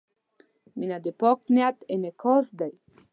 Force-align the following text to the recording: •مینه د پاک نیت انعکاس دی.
•مینه 0.77 0.97
د 1.03 1.07
پاک 1.19 1.39
نیت 1.53 1.77
انعکاس 1.93 2.45
دی. 2.59 2.73